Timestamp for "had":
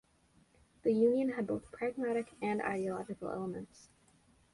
1.33-1.45